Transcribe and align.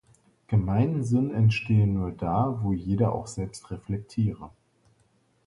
Gemeinsinn 0.47 1.29
entstehe 1.31 1.85
nur 1.85 2.09
da, 2.11 2.57
wo 2.63 2.73
jeder 2.73 3.13
auch 3.13 3.27
selbst 3.27 3.69
reflektiere. 3.69 4.49